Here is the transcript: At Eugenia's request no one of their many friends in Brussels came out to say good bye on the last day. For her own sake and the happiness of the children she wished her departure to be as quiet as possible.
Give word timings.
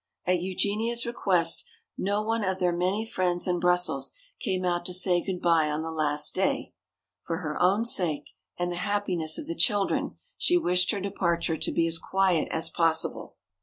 At 0.25 0.41
Eugenia's 0.41 1.05
request 1.05 1.63
no 1.95 2.23
one 2.23 2.43
of 2.43 2.57
their 2.57 2.75
many 2.75 3.05
friends 3.05 3.47
in 3.47 3.59
Brussels 3.59 4.13
came 4.39 4.65
out 4.65 4.83
to 4.85 4.95
say 4.95 5.21
good 5.23 5.39
bye 5.43 5.69
on 5.69 5.83
the 5.83 5.91
last 5.91 6.33
day. 6.33 6.73
For 7.21 7.37
her 7.37 7.61
own 7.61 7.85
sake 7.85 8.31
and 8.57 8.71
the 8.71 8.77
happiness 8.77 9.37
of 9.37 9.45
the 9.45 9.53
children 9.53 10.17
she 10.39 10.57
wished 10.57 10.89
her 10.89 10.99
departure 10.99 11.55
to 11.57 11.71
be 11.71 11.85
as 11.85 11.99
quiet 11.99 12.47
as 12.49 12.71
possible. 12.71 13.35